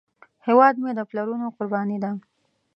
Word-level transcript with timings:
هیواد 0.47 0.75
مې 0.81 0.91
د 0.97 0.99
پلرونو 1.09 1.47
قرباني 1.57 1.97
ده 2.03 2.11